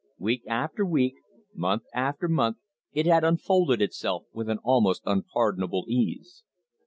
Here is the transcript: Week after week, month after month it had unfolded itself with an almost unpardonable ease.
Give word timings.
Week 0.17 0.41
after 0.47 0.83
week, 0.83 1.13
month 1.53 1.83
after 1.93 2.27
month 2.27 2.57
it 2.91 3.05
had 3.05 3.23
unfolded 3.23 3.83
itself 3.83 4.25
with 4.33 4.49
an 4.49 4.57
almost 4.63 5.03
unpardonable 5.05 5.85
ease. 5.87 6.43